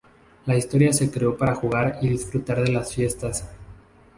[0.47, 3.47] La historia se creó para jugar y disfrutar de las fiestas.